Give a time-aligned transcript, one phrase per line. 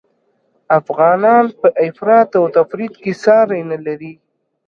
[0.79, 4.13] افغانان په افراط او تفریط کي ساری نلري